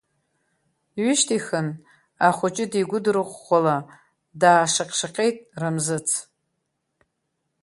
Дҩышьҭихын, 0.93 1.67
ахәыҷы 2.27 2.65
дигәыдырӷәӷәала, 2.71 3.77
даашаҟь-шаҟьеит 4.39 5.37
Рамзыц. 5.61 6.09